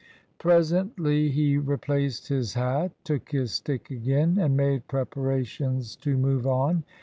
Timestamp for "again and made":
3.91-4.87